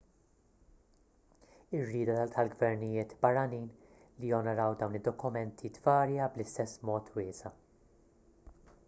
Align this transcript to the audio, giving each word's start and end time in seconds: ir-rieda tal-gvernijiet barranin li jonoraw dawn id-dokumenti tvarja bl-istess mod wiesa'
ir-rieda 1.79 2.15
tal-gvernijiet 2.37 3.13
barranin 3.27 3.67
li 4.23 4.31
jonoraw 4.33 4.73
dawn 4.81 4.97
id-dokumenti 5.01 5.73
tvarja 5.77 6.31
bl-istess 6.37 6.77
mod 6.91 7.13
wiesa' 7.19 7.53